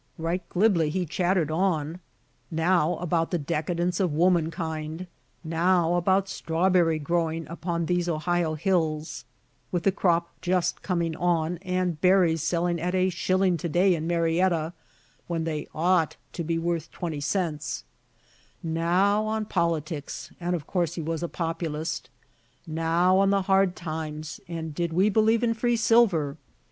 [0.17, 1.99] Right glibly he chattered on;
[2.49, 5.05] now about the decadence of womankind;
[5.43, 9.25] now about strawberry growing upon these Ohio hills
[9.71, 14.07] with the crop just coming on, and berries selling at a shilling to day, in
[14.07, 14.73] Marietta,
[15.27, 17.83] when they ought to be worth twenty cents;
[18.63, 22.09] now on politics, and of course he was a Populist;
[22.65, 26.37] now on the hard times, and did we believe in free silver?